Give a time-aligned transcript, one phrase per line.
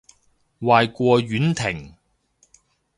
[0.61, 1.93] 壞過婉婷